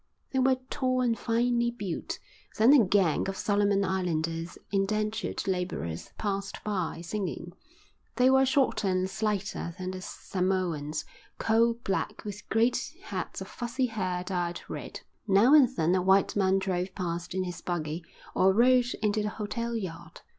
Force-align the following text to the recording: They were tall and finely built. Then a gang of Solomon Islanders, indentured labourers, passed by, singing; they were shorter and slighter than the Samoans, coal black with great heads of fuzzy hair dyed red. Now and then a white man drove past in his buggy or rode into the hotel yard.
They 0.31 0.39
were 0.39 0.57
tall 0.71 1.01
and 1.01 1.15
finely 1.15 1.69
built. 1.69 2.17
Then 2.57 2.73
a 2.73 2.83
gang 2.83 3.29
of 3.29 3.37
Solomon 3.37 3.85
Islanders, 3.85 4.57
indentured 4.71 5.47
labourers, 5.47 6.09
passed 6.17 6.57
by, 6.63 7.01
singing; 7.01 7.53
they 8.15 8.27
were 8.31 8.43
shorter 8.43 8.87
and 8.87 9.07
slighter 9.07 9.75
than 9.77 9.91
the 9.91 10.01
Samoans, 10.01 11.05
coal 11.37 11.75
black 11.83 12.25
with 12.25 12.49
great 12.49 12.95
heads 13.03 13.41
of 13.41 13.47
fuzzy 13.47 13.85
hair 13.85 14.23
dyed 14.23 14.61
red. 14.67 15.01
Now 15.27 15.53
and 15.53 15.69
then 15.75 15.93
a 15.93 16.01
white 16.01 16.35
man 16.35 16.57
drove 16.57 16.95
past 16.95 17.35
in 17.35 17.43
his 17.43 17.61
buggy 17.61 18.03
or 18.33 18.53
rode 18.53 18.87
into 19.03 19.21
the 19.21 19.29
hotel 19.29 19.75
yard. 19.75 20.21